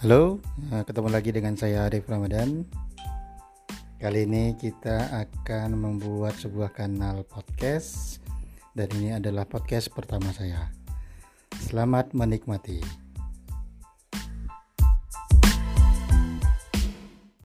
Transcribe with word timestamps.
Halo, 0.00 0.40
eh, 0.72 0.80
ketemu 0.88 1.12
lagi 1.12 1.28
dengan 1.28 1.60
saya 1.60 1.84
Arif 1.84 2.08
Ramadan. 2.08 2.64
Kali 4.00 4.24
ini 4.24 4.56
kita 4.56 5.12
akan 5.12 5.76
membuat 5.76 6.40
sebuah 6.40 6.72
kanal 6.72 7.20
podcast 7.28 8.16
dan 8.72 8.88
ini 8.96 9.12
adalah 9.12 9.44
podcast 9.44 9.92
pertama 9.92 10.32
saya. 10.32 10.72
Selamat 11.68 12.16
menikmati. 12.16 13.09